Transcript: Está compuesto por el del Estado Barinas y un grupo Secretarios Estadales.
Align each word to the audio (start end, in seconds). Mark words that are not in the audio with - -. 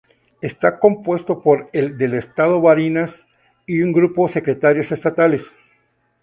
Está 0.41 0.79
compuesto 0.79 1.43
por 1.43 1.69
el 1.73 1.95
del 1.99 2.15
Estado 2.15 2.59
Barinas 2.59 3.27
y 3.67 3.83
un 3.83 3.93
grupo 3.93 4.27
Secretarios 4.27 4.91
Estadales. 4.91 5.53